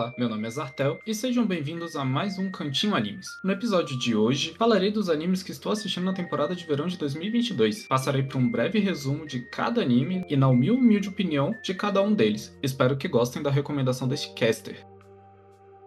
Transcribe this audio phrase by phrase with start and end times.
[0.00, 3.26] Olá, meu nome é Zartel e sejam bem-vindos a mais um Cantinho Animes.
[3.44, 6.96] No episódio de hoje, falarei dos animes que estou assistindo na temporada de verão de
[6.96, 7.86] 2022.
[7.86, 12.14] Passarei por um breve resumo de cada anime e na humilde opinião de cada um
[12.14, 12.50] deles.
[12.62, 14.86] Espero que gostem da recomendação deste caster.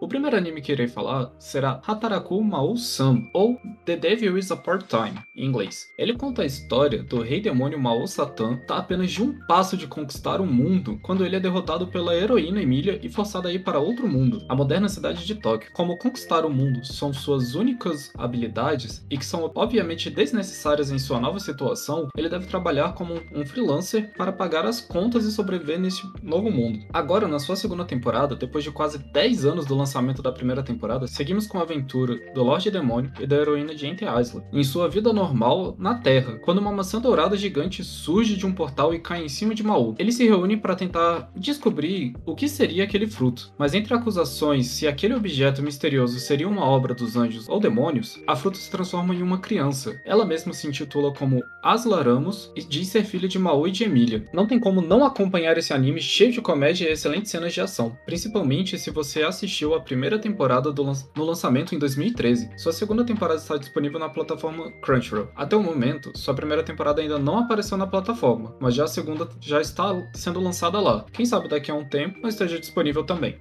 [0.04, 5.18] O primeiro anime que irei falar será Hataraku Mao-san, ou The Devil is a Part-Time,
[5.34, 5.88] em inglês.
[5.96, 9.86] Ele conta a história do rei demônio Mao Satan tá apenas de um passo de
[9.86, 13.78] conquistar o mundo quando ele é derrotado pela heroína Emília e forçado a ir para
[13.78, 15.70] outro mundo, a moderna cidade de Tóquio.
[15.72, 21.18] Como conquistar o mundo são suas únicas habilidades e que são obviamente desnecessárias em sua
[21.18, 26.06] nova situação, ele deve trabalhar como um freelancer para pagar as contas e sobreviver neste
[26.22, 26.84] novo mundo.
[26.92, 31.06] Agora, na sua segunda temporada, depois de quase 10 anos do lançamento da primeira temporada,
[31.06, 34.88] seguimos com a aventura do Lorde Demônio e da heroína de Ente Isla, em sua
[34.88, 39.24] vida normal na Terra, quando uma maçã dourada gigante surge de um portal e cai
[39.24, 39.94] em cima de Maú.
[39.98, 44.88] Eles se reúnem para tentar descobrir o que seria aquele fruto, mas entre acusações se
[44.88, 49.22] aquele objeto misterioso seria uma obra dos anjos ou demônios, a fruta se transforma em
[49.22, 50.00] uma criança.
[50.04, 53.84] Ela mesma se intitula como Asla Ramos e diz ser filha de Maú e de
[53.84, 54.26] Emília.
[54.32, 57.96] Não tem como não acompanhar esse anime cheio de comédia e excelentes cenas de ação,
[58.04, 62.50] principalmente se você assistiu a primeira temporada lan no lançamento em 2013.
[62.56, 65.28] Sua segunda temporada está disponível na plataforma Crunchyroll.
[65.36, 69.28] Até o momento, sua primeira temporada ainda não apareceu na plataforma, mas já a segunda
[69.40, 71.04] já está sendo lançada lá.
[71.12, 73.38] Quem sabe daqui a um tempo esteja disponível também.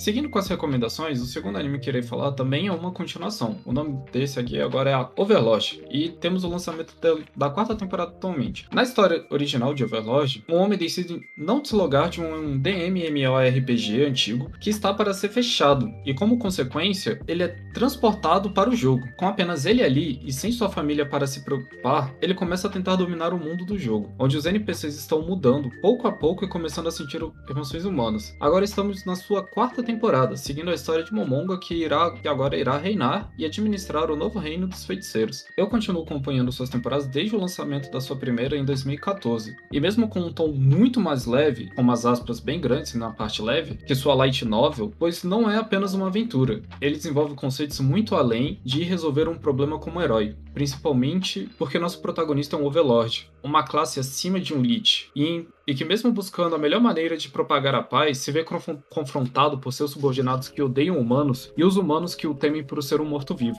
[0.00, 3.58] Seguindo com as recomendações, o segundo anime que irei falar também é uma continuação.
[3.66, 6.96] O nome desse aqui agora é Overlord, e temos o lançamento
[7.36, 8.66] da quarta temporada atualmente.
[8.72, 14.70] Na história original de Overlord, um homem decide não deslogar de um DMMORPG antigo que
[14.70, 19.06] está para ser fechado, e como consequência, ele é transportado para o jogo.
[19.18, 22.96] Com apenas ele ali e sem sua família para se preocupar, ele começa a tentar
[22.96, 26.86] dominar o mundo do jogo, onde os NPCs estão mudando pouco a pouco e começando
[26.86, 28.34] a sentir emoções humanas.
[28.40, 29.89] Agora estamos na sua quarta temporada,
[30.36, 34.38] seguindo a história de Momonga que, irá, que agora irá reinar e administrar o novo
[34.38, 35.44] reino dos feiticeiros.
[35.56, 40.08] Eu continuo acompanhando suas temporadas desde o lançamento da sua primeira em 2014, e mesmo
[40.08, 43.94] com um tom muito mais leve, com umas aspas bem grandes na parte leve, que
[43.94, 46.62] sua light novel, pois não é apenas uma aventura.
[46.80, 52.56] Ele desenvolve conceitos muito além de resolver um problema como herói, principalmente porque nosso protagonista
[52.56, 56.58] é um Overlord, uma classe acima de um Lich, e, e que mesmo buscando a
[56.58, 58.44] melhor maneira de propagar a paz, se vê
[58.90, 63.00] confrontado por seus subordinados que odeiam humanos e os humanos que o temem por ser
[63.00, 63.56] um morto-vivo.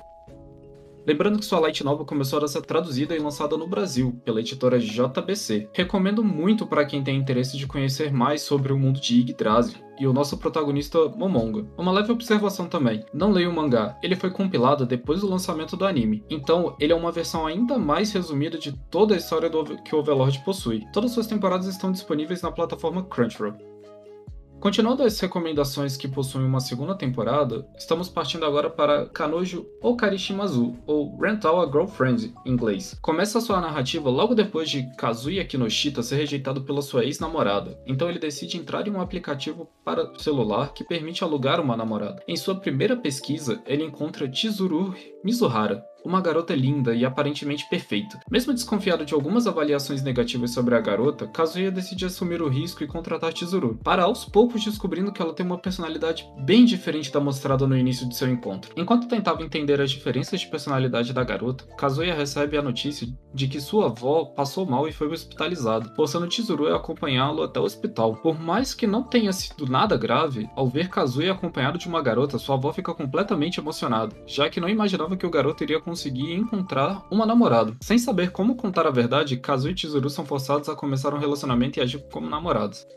[1.08, 4.78] Lembrando que sua light novel começou a ser traduzida e lançada no Brasil pela editora
[4.78, 5.70] JBC.
[5.72, 10.08] Recomendo muito para quem tem interesse de conhecer mais sobre o mundo de Yggdrasil e
[10.08, 11.68] o nosso protagonista Momonga.
[11.78, 15.86] Uma leve observação também, não leio o mangá, ele foi compilado depois do lançamento do
[15.86, 19.96] anime, então ele é uma versão ainda mais resumida de toda a história do que
[19.96, 20.84] o Overlord possui.
[20.92, 23.71] Todas suas temporadas estão disponíveis na plataforma Crunchyroll.
[24.62, 31.18] Continuando as recomendações que possuem uma segunda temporada, estamos partindo agora para Kanojo Okarishimazu, ou
[31.18, 32.96] Rental a Girlfriend em inglês.
[33.02, 38.20] Começa sua narrativa logo depois de Kazuya Kinoshita ser rejeitado pela sua ex-namorada, então ele
[38.20, 42.22] decide entrar em um aplicativo para celular que permite alugar uma namorada.
[42.28, 48.20] Em sua primeira pesquisa, ele encontra Chizuru Mizuhara, uma garota linda e aparentemente perfeita.
[48.30, 52.88] Mesmo desconfiado de algumas avaliações negativas sobre a garota, Kazuya decide assumir o risco e
[52.88, 57.68] contratar Chizuru, para aos poucos descobrindo que ela tem uma personalidade bem diferente da mostrada
[57.68, 58.74] no início de seu encontro.
[58.76, 63.62] Enquanto tentava entender as diferenças de personalidade da garota, Kazuya recebe a notícia de que
[63.62, 68.16] sua avó passou mal e foi hospitalizada, forçando Chizuru a acompanhá-lo até o hospital.
[68.18, 72.38] Por mais que não tenha sido nada grave, ao ver Kazuya acompanhado de uma garota,
[72.38, 77.06] sua avó fica completamente emocionada, já que não imaginava que o garoto iria conseguir encontrar
[77.12, 77.76] uma namorada.
[77.82, 81.80] Sem saber como contar a verdade, Kazu e Chizuru são forçados a começar um relacionamento
[81.80, 82.88] e agir como namorados.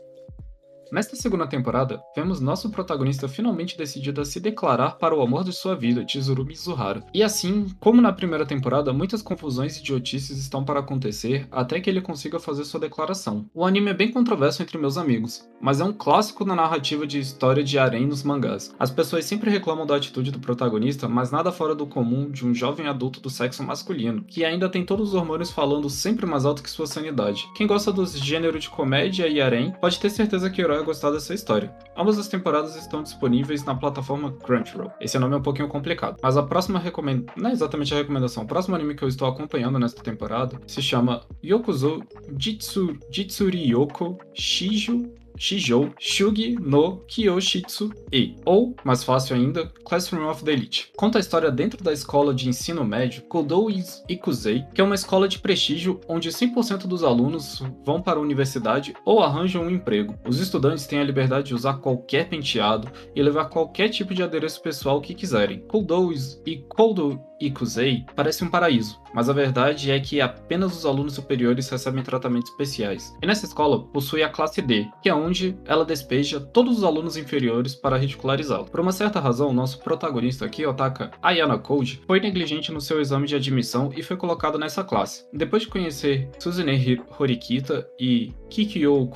[0.91, 5.51] Nesta segunda temporada, vemos nosso protagonista finalmente decidido a se declarar para o amor de
[5.51, 7.03] sua vida, Chizuru Mizuhara.
[7.13, 11.89] E assim, como na primeira temporada, muitas confusões e idiotices estão para acontecer até que
[11.89, 13.45] ele consiga fazer sua declaração.
[13.53, 17.19] O anime é bem controverso entre meus amigos, mas é um clássico na narrativa de
[17.19, 18.73] história de harém nos mangás.
[18.79, 22.53] As pessoas sempre reclamam da atitude do protagonista, mas nada fora do comum de um
[22.53, 26.61] jovem adulto do sexo masculino, que ainda tem todos os hormônios falando sempre mais alto
[26.61, 27.49] que sua sanidade.
[27.55, 31.33] Quem gosta dos gêneros de comédia e harém pode ter certeza que herói gostar dessa
[31.33, 31.75] história.
[31.97, 34.91] Ambas as temporadas estão disponíveis na plataforma Crunchyroll.
[35.01, 38.43] Esse nome é um pouquinho complicado, mas a próxima recomendação, não é exatamente a recomendação,
[38.43, 42.01] o próximo anime que eu estou acompanhando nesta temporada se chama Yokuzo
[42.37, 42.97] Jitsu...
[43.11, 50.51] Jitsuri Yoko Shijo Shijou Shugi no Kyoshitsu E, ou, mais fácil ainda, Classroom of the
[50.51, 50.91] Elite.
[50.95, 53.69] Conta a história dentro da escola de ensino médio Kodou
[54.09, 58.93] Ikuzei, que é uma escola de prestígio onde 100% dos alunos vão para a universidade
[59.05, 60.17] ou arranjam um emprego.
[60.27, 64.61] Os estudantes têm a liberdade de usar qualquer penteado e levar qualquer tipo de adereço
[64.61, 65.59] pessoal que quiserem.
[65.67, 66.13] Kodou
[66.45, 71.69] e Kodou Ikuzei parece um paraíso, mas a verdade é que apenas os alunos superiores
[71.69, 73.15] recebem tratamentos especiais.
[73.21, 77.17] E nessa escola possui a classe D, que é onde ela despeja todos os alunos
[77.17, 78.65] inferiores para ridicularizá-lo.
[78.65, 83.27] Por uma certa razão, nosso protagonista aqui, Otaka Ayana Code, foi negligente no seu exame
[83.27, 85.25] de admissão e foi colocado nessa classe.
[85.33, 89.09] Depois de conhecer Suzune Horikita e Kikyo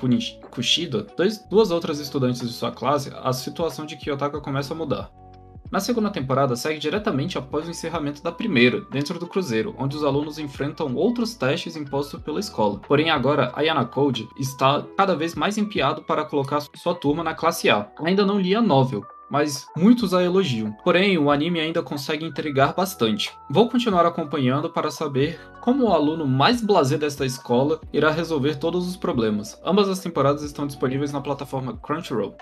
[0.52, 5.12] Kushida, dois, duas outras estudantes de sua classe, a situação de Kiyotaka começa a mudar.
[5.72, 10.04] Na segunda temporada, segue diretamente após o encerramento da primeira, dentro do Cruzeiro, onde os
[10.04, 12.80] alunos enfrentam outros testes impostos pela escola.
[12.88, 17.36] Porém, agora, a Yana Code está cada vez mais empiado para colocar sua turma na
[17.36, 17.92] classe A.
[18.04, 20.74] Ainda não li a novel, mas muitos a elogiam.
[20.84, 23.32] Porém, o anime ainda consegue intrigar bastante.
[23.50, 28.88] Vou continuar acompanhando para saber como o aluno mais blasé desta escola irá resolver todos
[28.88, 29.60] os problemas.
[29.64, 32.36] Ambas as temporadas estão disponíveis na plataforma Crunchyroll.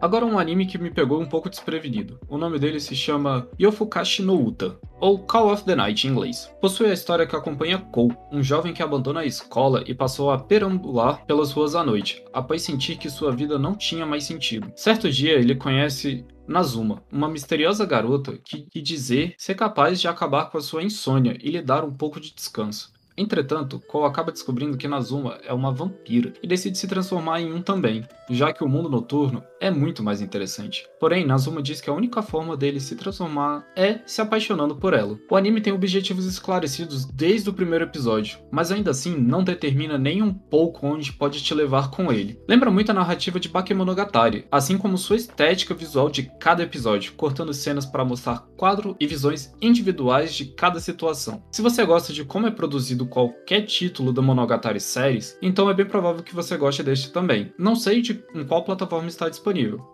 [0.00, 2.20] Agora um anime que me pegou um pouco desprevenido.
[2.28, 6.50] O nome dele se chama Yofukashi no Uta, ou Call of the Night em inglês.
[6.60, 10.38] Possui a história que acompanha Kou, um jovem que abandona a escola e passou a
[10.38, 14.70] perambular pelas ruas à noite, após sentir que sua vida não tinha mais sentido.
[14.76, 20.50] Certo dia, ele conhece Nazuma, uma misteriosa garota que, que dizer ser capaz de acabar
[20.50, 22.94] com a sua insônia e lhe dar um pouco de descanso.
[23.18, 27.62] Entretanto, Cole acaba descobrindo que Nazuma é uma vampira e decide se transformar em um
[27.62, 30.86] também, já que o mundo noturno é muito mais interessante.
[31.00, 35.18] Porém, Nazuma diz que a única forma dele se transformar é se apaixonando por ela.
[35.30, 40.22] O anime tem objetivos esclarecidos desde o primeiro episódio, mas ainda assim não determina nem
[40.22, 42.40] um pouco onde pode te levar com ele.
[42.48, 47.52] Lembra muito a narrativa de Bakemonogatari, assim como sua estética visual de cada episódio, cortando
[47.54, 51.42] cenas para mostrar quadro e visões individuais de cada situação.
[51.50, 55.86] Se você gosta de como é produzido qualquer título da Monogatari Series, então é bem
[55.86, 57.52] provável que você goste deste também.
[57.58, 59.45] Não sei de em qual plataforma está disponível,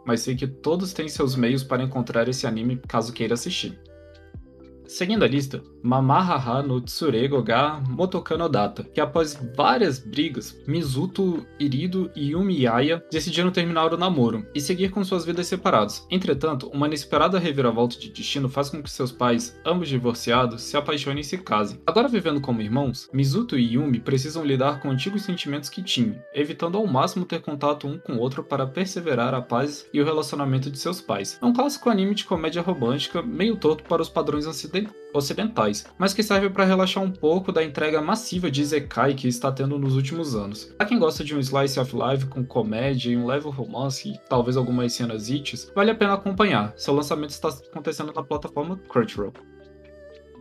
[0.06, 3.78] mas sei que todos têm seus meios para encontrar esse anime caso queira assistir.
[4.86, 12.10] Seguindo a lista, Mamahaha no Tsurego ga Motokano Data, que após várias brigas, Mizuto, Irido
[12.14, 16.06] e Yumi Yaya decidiram terminar o namoro e seguir com suas vidas separadas.
[16.10, 21.20] Entretanto, uma inesperada reviravolta de destino faz com que seus pais, ambos divorciados, se apaixonem
[21.20, 21.80] e se casem.
[21.86, 26.78] Agora vivendo como irmãos, Mizuto e Yumi precisam lidar com antigos sentimentos que tinham, evitando
[26.78, 30.70] ao máximo ter contato um com o outro para perseverar a paz e o relacionamento
[30.70, 31.38] de seus pais.
[31.42, 35.01] É um clássico anime de comédia romântica, meio torto para os padrões ocidentais
[35.98, 39.78] mas que serve para relaxar um pouco da entrega massiva de Isekai que está tendo
[39.78, 40.64] nos últimos anos.
[40.76, 44.18] Para quem gosta de um slice of life com comédia e um leve romance e
[44.28, 46.72] talvez algumas cenas hits, vale a pena acompanhar.
[46.76, 49.32] Seu lançamento está acontecendo na plataforma Crunchyroll.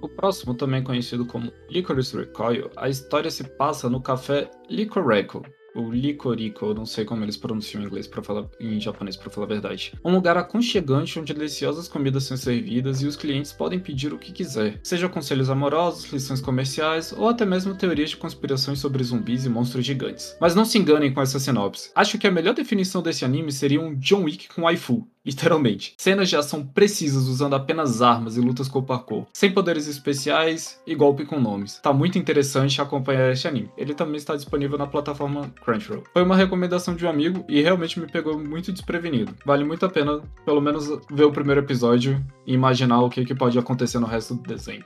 [0.01, 5.43] O próximo, também conhecido como Licorice Recoil, a história se passa no café Licorico,
[5.75, 9.29] o Licorico, eu não sei como eles pronunciam em inglês para falar em japonês para
[9.29, 9.93] falar a verdade.
[10.03, 14.31] Um lugar aconchegante onde deliciosas comidas são servidas e os clientes podem pedir o que
[14.31, 19.49] quiser, seja conselhos amorosos, lições comerciais ou até mesmo teorias de conspirações sobre zumbis e
[19.49, 20.35] monstros gigantes.
[20.39, 21.91] Mas não se enganem com essa sinopse.
[21.95, 25.07] Acho que a melhor definição desse anime seria um John Wick com waifu.
[25.25, 25.93] Literalmente.
[25.97, 30.81] Cenas de ação precisas usando apenas armas e lutas corpo a corpo, sem poderes especiais
[30.85, 31.79] e golpe com nomes.
[31.79, 33.71] Tá muito interessante acompanhar este anime.
[33.77, 36.03] Ele também está disponível na plataforma Crunchyroll.
[36.11, 39.35] Foi uma recomendação de um amigo e realmente me pegou muito desprevenido.
[39.45, 43.35] Vale muito a pena, pelo menos, ver o primeiro episódio e imaginar o que, que
[43.35, 44.83] pode acontecer no resto do desenho.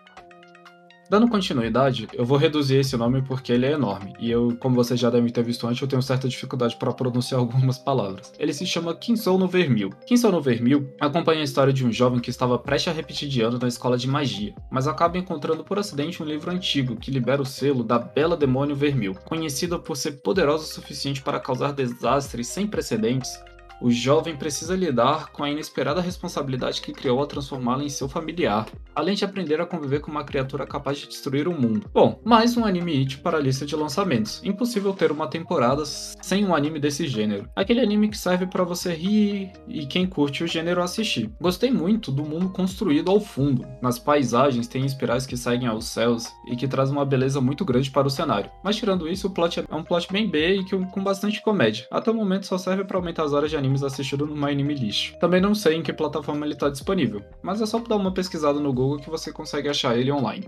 [1.07, 4.99] Dando continuidade, eu vou reduzir esse nome porque ele é enorme, e eu, como vocês
[4.99, 8.33] já devem ter visto antes, eu tenho certa dificuldade para pronunciar algumas palavras.
[8.39, 9.91] Ele se chama Kinsou no Vermil.
[10.07, 13.41] Kinsou no Vermil acompanha a história de um jovem que estava prestes a repetir de
[13.41, 17.41] ano na escola de magia, mas acaba encontrando por acidente um livro antigo que libera
[17.41, 22.47] o selo da Bela Demônio Vermil, conhecida por ser poderosa o suficiente para causar desastres
[22.47, 23.39] sem precedentes
[23.81, 28.67] o jovem precisa lidar com a inesperada responsabilidade que criou ao transformá-la em seu familiar,
[28.95, 31.89] além de aprender a conviver com uma criatura capaz de destruir o mundo.
[31.93, 34.41] Bom, mais um anime hit para a lista de lançamentos.
[34.43, 37.49] Impossível ter uma temporada sem um anime desse gênero.
[37.55, 41.29] Aquele anime que serve para você rir e quem curte o gênero assistir.
[41.39, 43.65] Gostei muito do mundo construído ao fundo.
[43.81, 47.91] Nas paisagens tem espirais que seguem aos céus e que traz uma beleza muito grande
[47.91, 48.49] para o cenário.
[48.63, 51.85] Mas tirando isso, o plot é um plot bem B e que, com bastante comédia.
[51.91, 54.75] Até o momento só serve para aumentar as horas de animes assistidos no My Anime
[54.75, 55.13] List.
[55.19, 58.59] Também não sei em que plataforma ele está disponível, mas é só dar uma pesquisada
[58.59, 60.47] no Google que você consegue achar ele online.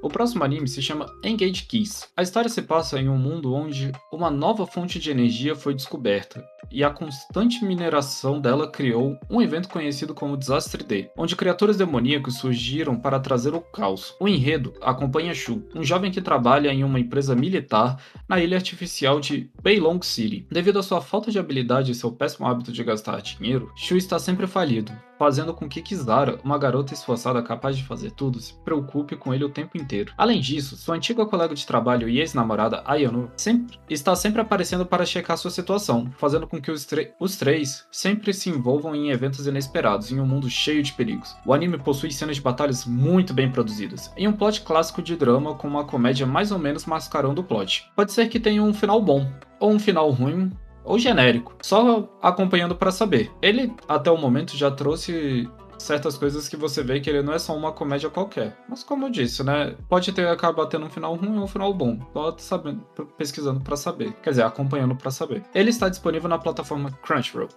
[0.00, 2.08] O próximo anime se chama Engage Keys.
[2.14, 6.44] A história se passa em um mundo onde uma nova fonte de energia foi descoberta,
[6.70, 12.34] e a constante mineração dela criou um evento conhecido como Desastre D, onde criaturas demoníacas
[12.34, 14.14] surgiram para trazer o caos.
[14.20, 19.20] O enredo acompanha Shu, um jovem que trabalha em uma empresa militar na ilha artificial
[19.20, 20.46] de Beilong City.
[20.50, 24.18] Devido à sua falta de habilidade e seu péssimo hábito de gastar dinheiro, Shu está
[24.18, 29.16] sempre falido, fazendo com que Kizara, uma garota esforçada capaz de fazer tudo, se preocupe
[29.16, 30.12] com ele o tempo inteiro.
[30.16, 35.06] Além disso, sua antiga colega de trabalho e ex-namorada Ayano sempre, está sempre aparecendo para
[35.06, 36.86] checar sua situação, fazendo com que os,
[37.18, 41.36] os três sempre se envolvam em eventos inesperados em um mundo cheio de perigos.
[41.44, 45.54] O anime possui cenas de batalhas muito bem produzidas, em um plot clássico de drama
[45.54, 47.90] com uma comédia mais ou menos mascarando o plot.
[47.96, 49.30] Pode ser que tenha um final bom,
[49.60, 50.50] ou um final ruim,
[50.84, 53.30] ou genérico, só acompanhando para saber.
[53.40, 55.48] Ele, até o momento, já trouxe
[55.84, 58.56] certas coisas que você vê que ele não é só uma comédia qualquer.
[58.68, 59.76] Mas como eu disse, né?
[59.88, 61.98] Pode ter acabar tendo um final ruim ou um final bom.
[62.12, 62.80] Pode sabendo,
[63.16, 64.12] pesquisando para saber.
[64.22, 65.42] Quer dizer, acompanhando para saber.
[65.54, 67.48] Ele está disponível na plataforma Crunchyroll.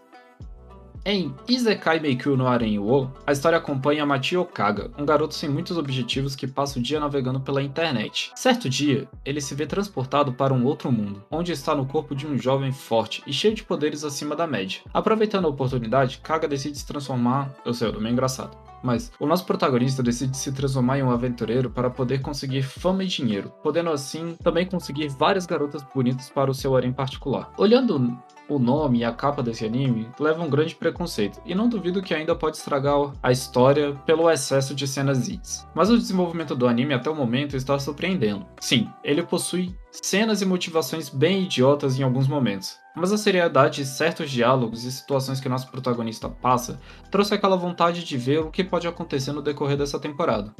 [1.09, 6.35] Em Izekai Meikyu no Arenyo, a história acompanha Machi Okaga, um garoto sem muitos objetivos
[6.35, 8.29] que passa o dia navegando pela internet.
[8.35, 12.27] Certo dia, ele se vê transportado para um outro mundo, onde está no corpo de
[12.27, 14.81] um jovem forte e cheio de poderes acima da média.
[14.93, 17.55] Aproveitando a oportunidade, Kaga decide se transformar.
[17.65, 18.57] Eu sei, o nome é engraçado.
[18.84, 23.07] Mas o nosso protagonista decide se transformar em um aventureiro para poder conseguir fama e
[23.07, 27.51] dinheiro, podendo assim também conseguir várias garotas bonitas para o seu harém particular.
[27.57, 28.17] Olhando
[28.50, 32.13] o nome e a capa desse anime leva um grande preconceito, e não duvido que
[32.13, 35.67] ainda pode estragar a história pelo excesso de cenas hits.
[35.75, 38.46] Mas o desenvolvimento do anime até o momento está surpreendendo.
[38.60, 43.85] Sim, ele possui cenas e motivações bem idiotas em alguns momentos, mas a seriedade de
[43.87, 46.79] certos diálogos e situações que nosso protagonista passa
[47.11, 50.53] trouxe aquela vontade de ver o que pode acontecer no decorrer dessa temporada.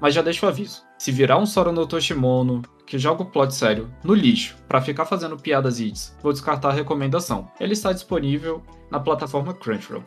[0.00, 3.54] Mas já deixo o aviso: se virar um Sora no Toshimono que joga o plot
[3.54, 7.50] sério no lixo para ficar fazendo piadas ids, vou descartar a recomendação.
[7.60, 10.04] Ele está disponível na plataforma Crunchyroll.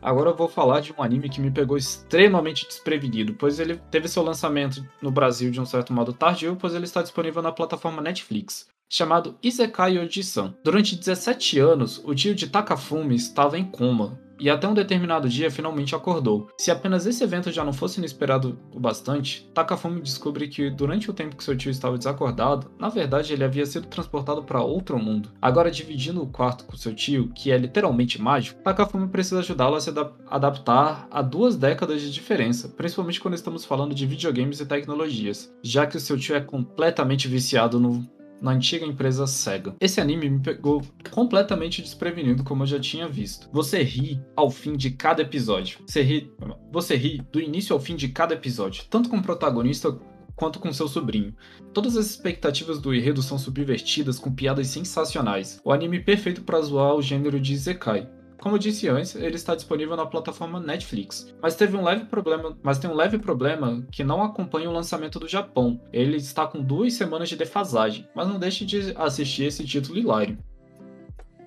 [0.00, 4.08] Agora eu vou falar de um anime que me pegou extremamente desprevenido, pois ele teve
[4.08, 8.00] seu lançamento no Brasil de um certo modo tardio, pois ele está disponível na plataforma
[8.00, 10.54] Netflix, chamado Isekai Oji-san.
[10.64, 15.50] Durante 17 anos, o tio de Takafumi estava em coma, e até um determinado dia
[15.50, 16.48] finalmente acordou.
[16.58, 21.14] Se apenas esse evento já não fosse inesperado o bastante, Takafumi descobre que durante o
[21.14, 25.30] tempo que seu tio estava desacordado, na verdade ele havia sido transportado para outro mundo.
[25.42, 29.80] Agora dividindo o quarto com seu tio, que é literalmente mágico, Takafumi precisa ajudá-lo a
[29.80, 29.90] se
[30.26, 35.86] adaptar a duas décadas de diferença, principalmente quando estamos falando de videogames e tecnologias, já
[35.86, 39.74] que o seu tio é completamente viciado no na antiga empresa Sega.
[39.80, 43.48] Esse anime me pegou completamente desprevenido, como eu já tinha visto.
[43.52, 45.80] Você ri ao fim de cada episódio.
[45.86, 46.32] Você ri,
[46.72, 49.98] você ri do início ao fim de cada episódio, tanto com o protagonista
[50.38, 51.34] quanto com seu sobrinho.
[51.74, 55.60] Todas as expectativas do enredo são subvertidas com piadas sensacionais.
[55.64, 58.08] O anime perfeito para zoar o gênero de Isekai.
[58.40, 62.56] Como eu disse antes, ele está disponível na plataforma Netflix, mas teve um leve problema,
[62.62, 65.80] mas tem um leve problema que não acompanha o lançamento do Japão.
[65.92, 70.38] Ele está com duas semanas de defasagem, mas não deixe de assistir esse título hilário.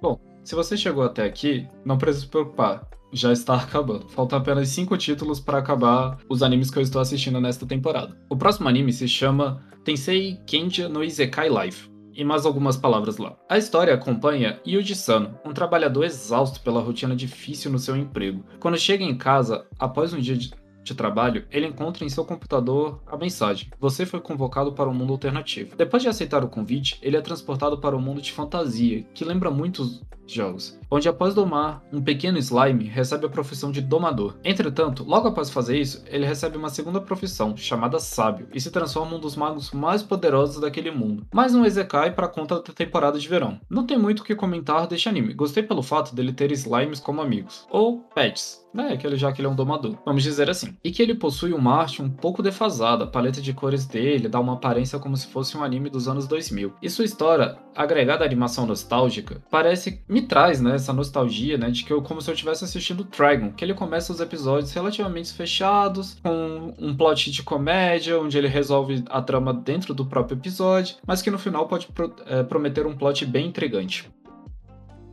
[0.01, 4.09] Bom, se você chegou até aqui, não precisa se preocupar, já está acabando.
[4.09, 8.17] Faltam apenas 5 títulos para acabar os animes que eu estou assistindo nesta temporada.
[8.29, 11.90] O próximo anime se chama Tensei Kenja no Isekai Life
[12.21, 13.35] e mais algumas palavras lá.
[13.49, 18.45] A história acompanha Yuji Sano, um trabalhador exausto pela rotina difícil no seu emprego.
[18.59, 20.51] Quando chega em casa, após um dia de
[20.83, 25.13] de trabalho, ele encontra em seu computador a mensagem: Você foi convocado para um mundo
[25.13, 25.75] alternativo.
[25.75, 29.51] Depois de aceitar o convite, ele é transportado para um mundo de fantasia, que lembra
[29.51, 30.01] muitos
[30.33, 34.35] jogos, onde após domar um pequeno slime, recebe a profissão de domador.
[34.43, 39.15] Entretanto, logo após fazer isso, ele recebe uma segunda profissão, chamada Sábio, e se transforma
[39.15, 41.25] um dos magos mais poderosos daquele mundo.
[41.33, 43.59] Mais um Ezekai para conta da temporada de verão.
[43.69, 47.21] Não tem muito o que comentar deste anime, gostei pelo fato dele ter slimes como
[47.21, 50.75] amigos, ou pets, né, que ele, já que ele é um domador, vamos dizer assim.
[50.83, 54.39] E que ele possui uma arte um pouco defasada, a paleta de cores dele dá
[54.39, 56.73] uma aparência como se fosse um anime dos anos 2000.
[56.81, 61.83] E sua história, agregada à animação nostálgica, parece me traz, né, essa nostalgia, né, de
[61.83, 66.17] que eu como se eu estivesse assistindo Dragon, que ele começa os episódios relativamente fechados,
[66.23, 71.21] com um plot de comédia, onde ele resolve a trama dentro do próprio episódio, mas
[71.21, 74.09] que no final pode pro, é, prometer um plot bem intrigante.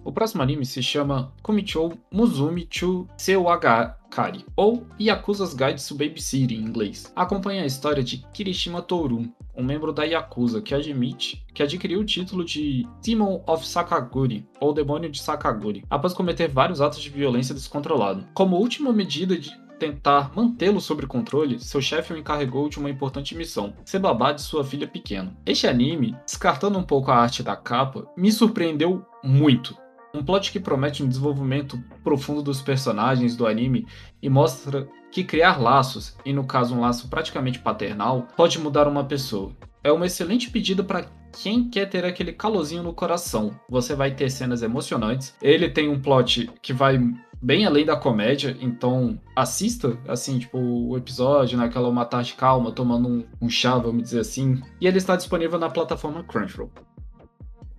[0.09, 6.65] O próximo anime se chama Kumichou Muzumi Chu Seuagakari, ou Yakuza's Guide to Babysitting em
[6.65, 7.13] inglês.
[7.15, 12.07] Acompanha a história de Kirishima Toru, um membro da Yakuza que admite que adquiriu o
[12.07, 17.55] título de Demon of Sakaguri, ou Demônio de Sakaguri, após cometer vários atos de violência
[17.55, 18.27] descontrolada.
[18.33, 23.37] Como última medida de tentar mantê-lo sob controle, seu chefe o encarregou de uma importante
[23.37, 25.37] missão: ser babá de sua filha pequena.
[25.45, 29.77] Este anime, descartando um pouco a arte da capa, me surpreendeu muito.
[30.15, 33.87] Um plot que promete um desenvolvimento profundo dos personagens do anime
[34.23, 39.05] e mostra que criar laços, e no caso um laço praticamente paternal, pode mudar uma
[39.05, 39.53] pessoa.
[39.83, 43.59] É uma excelente pedida para quem quer ter aquele calorzinho no coração.
[43.69, 45.35] Você vai ter cenas emocionantes.
[45.41, 46.99] Ele tem um plot que vai
[47.41, 53.09] bem além da comédia, então assista, assim, tipo, o episódio naquela uma tarde calma, tomando
[53.09, 54.61] um, um chá, vamos dizer assim.
[54.81, 56.71] E ele está disponível na plataforma Crunchyroll.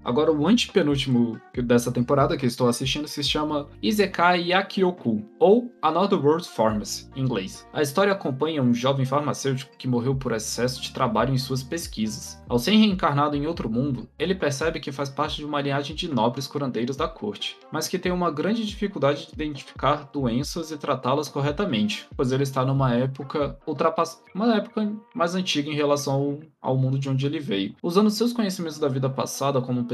[0.03, 6.48] Agora, o antepenúltimo dessa temporada que estou assistindo se chama Izekai Yakioku, ou Another World
[6.48, 7.68] Pharmacy, em inglês.
[7.74, 12.41] A história acompanha um jovem farmacêutico que morreu por excesso de trabalho em suas pesquisas.
[12.48, 16.08] Ao ser reencarnado em outro mundo, ele percebe que faz parte de uma linhagem de
[16.12, 21.29] nobres curandeiros da corte, mas que tem uma grande dificuldade de identificar doenças e tratá-las
[21.29, 27.00] corretamente, pois ele está numa época ultrapassada, uma época mais antiga em relação ao mundo
[27.00, 27.75] de onde ele veio.
[27.82, 29.86] Usando seus conhecimentos da vida passada como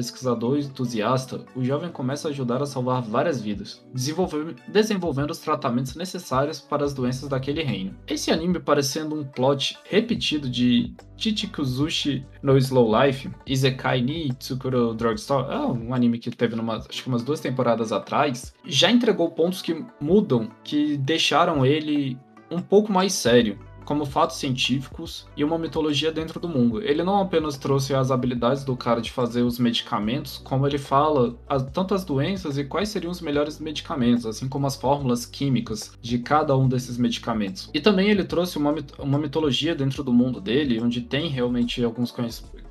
[0.65, 3.85] entusiasta, o jovem começa a ajudar a salvar várias vidas,
[4.67, 7.95] desenvolvendo os tratamentos necessários para as doenças daquele reino.
[8.07, 15.53] Esse anime parecendo um plot repetido de Chichikuzushi no Slow Life, Izekai ni Tsukuro Drugstore,
[15.53, 19.61] é um anime que teve numa, acho que umas duas temporadas atrás, já entregou pontos
[19.61, 22.17] que mudam, que deixaram ele
[22.51, 26.81] um pouco mais sério como fatos científicos e uma mitologia dentro do mundo.
[26.81, 31.35] Ele não apenas trouxe as habilidades do cara de fazer os medicamentos, como ele fala
[31.47, 35.93] as, tanto as doenças e quais seriam os melhores medicamentos, assim como as fórmulas químicas
[36.01, 37.69] de cada um desses medicamentos.
[37.73, 42.11] E também ele trouxe uma, uma mitologia dentro do mundo dele, onde tem realmente alguns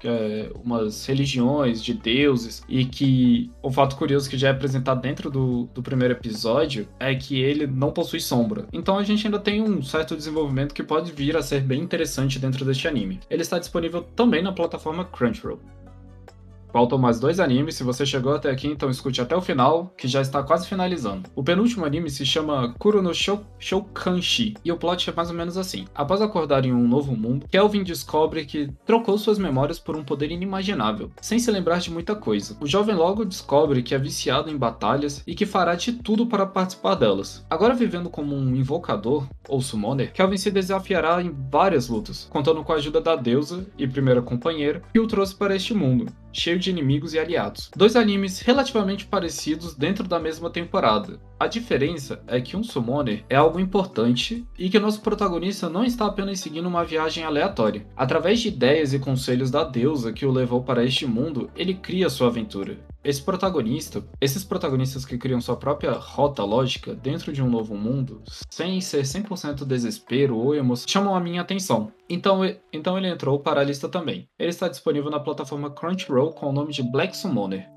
[0.04, 5.30] é, umas religiões de deuses e que o fato curioso que já é apresentado dentro
[5.30, 8.66] do, do primeiro episódio é que ele não possui sombra.
[8.72, 12.38] Então a gente ainda tem um certo desenvolvimento que pode vir a ser bem interessante
[12.38, 13.20] dentro deste anime.
[13.28, 15.60] Ele está disponível também na plataforma Crunchyroll.
[16.74, 20.08] Faltam mais dois animes, se você chegou até aqui, então escute até o final, que
[20.08, 21.30] já está quase finalizando.
[21.32, 25.36] O penúltimo anime se chama Kuro no Shou Shoukanshi, e o plot é mais ou
[25.36, 25.84] menos assim.
[25.94, 30.32] Após acordar em um novo mundo, Kelvin descobre que trocou suas memórias por um poder
[30.32, 32.56] inimaginável, sem se lembrar de muita coisa.
[32.60, 36.44] O jovem logo descobre que é viciado em batalhas e que fará de tudo para
[36.44, 37.46] participar delas.
[37.48, 42.72] Agora vivendo como um invocador, ou summoner, Kelvin se desafiará em várias lutas, contando com
[42.72, 46.68] a ajuda da deusa e primeira companheira que o trouxe para este mundo, cheio de
[46.68, 47.70] inimigos e aliados.
[47.74, 51.20] Dois animes relativamente parecidos dentro da mesma temporada.
[51.38, 56.06] A diferença é que um summoner é algo importante e que nosso protagonista não está
[56.06, 57.86] apenas seguindo uma viagem aleatória.
[57.96, 62.10] Através de ideias e conselhos da deusa que o levou para este mundo, ele cria
[62.10, 62.78] sua aventura.
[63.04, 68.22] Esse protagonista, esses protagonistas que criam sua própria rota lógica dentro de um novo mundo,
[68.50, 71.92] sem ser 100% desespero ou emoção, chamam a minha atenção.
[72.08, 72.40] Então,
[72.72, 74.26] então ele entrou para a lista também.
[74.38, 77.68] Ele está disponível na plataforma Crunchyroll com o nome de Black Summoner.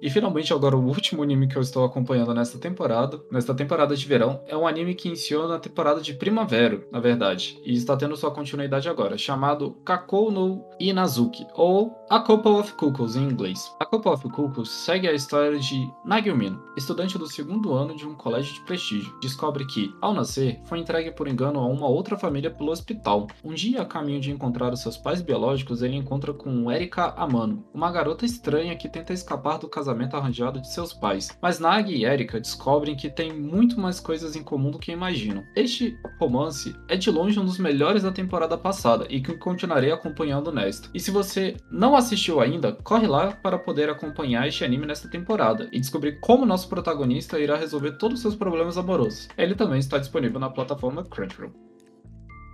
[0.00, 4.06] E finalmente agora o último anime que eu estou acompanhando nesta temporada, nesta temporada de
[4.06, 8.16] verão, é um anime que iniciou na temporada de primavera, na verdade, e está tendo
[8.16, 13.76] sua continuidade agora, chamado Kakou no Inazuki, ou A Couple of Cuckoos em inglês.
[13.78, 18.14] A Couple of Cuckoos segue a história de Nagiumino, estudante do segundo ano de um
[18.14, 19.14] colégio de prestígio.
[19.20, 23.26] Descobre que, ao nascer, foi entregue por engano a uma outra família pelo hospital.
[23.44, 27.62] Um dia, a caminho de encontrar os seus pais biológicos, ele encontra com Erika Amano,
[27.74, 32.06] uma garota estranha que tenta escapar do casamento arranjado de seus pais, mas Nagi e
[32.06, 35.44] Erika descobrem que têm muito mais coisas em comum do que imaginam.
[35.54, 40.50] Este romance é de longe um dos melhores da temporada passada e que continuarei acompanhando
[40.50, 40.88] nesta.
[40.94, 45.68] E se você não assistiu ainda, corre lá para poder acompanhar este anime nesta temporada
[45.70, 49.28] e descobrir como nosso protagonista irá resolver todos os seus problemas amorosos.
[49.36, 51.67] Ele também está disponível na plataforma Crunchyroll.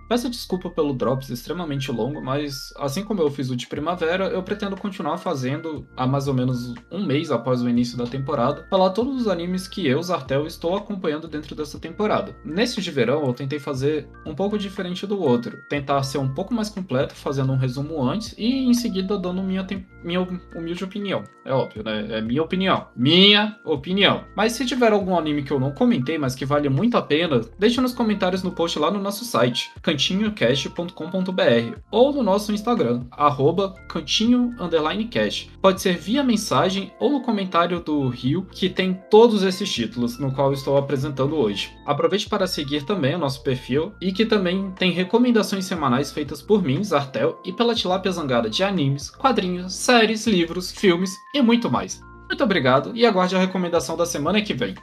[0.07, 4.43] Peço desculpa pelo Drops extremamente longo, mas assim como eu fiz o de primavera, eu
[4.43, 8.91] pretendo continuar fazendo há mais ou menos um mês após o início da temporada, falar
[8.91, 12.35] todos os animes que eu, Zartel, estou acompanhando dentro dessa temporada.
[12.45, 16.53] Nesse de verão, eu tentei fazer um pouco diferente do outro, tentar ser um pouco
[16.53, 19.65] mais completo, fazendo um resumo antes e em seguida dando minha,
[20.03, 21.23] minha humilde opinião.
[21.43, 22.17] É óbvio, né?
[22.17, 22.87] É minha opinião.
[22.95, 24.25] Minha opinião.
[24.35, 27.41] Mas se tiver algum anime que eu não comentei, mas que vale muito a pena,
[27.57, 33.73] deixe nos comentários no post lá no nosso site cantinhocast.com.br ou no nosso Instagram, arroba
[33.87, 35.49] cantinho_cast.
[35.61, 40.31] Pode ser via mensagem ou no comentário do Rio, que tem todos esses títulos, no
[40.31, 41.71] qual estou apresentando hoje.
[41.85, 46.61] Aproveite para seguir também o nosso perfil e que também tem recomendações semanais feitas por
[46.61, 52.01] mim, Zartel, e pela Tilápia Zangada de animes, quadrinhos, séries, livros, filmes e muito mais.
[52.27, 54.75] Muito obrigado e aguarde a recomendação da semana que vem.